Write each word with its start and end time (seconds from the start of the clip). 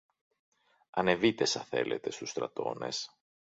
Ανεβείτε, 0.89 1.45
σα 1.45 1.63
θέλετε, 1.63 2.11
στους 2.11 2.29
στρατώνες 2.29 3.09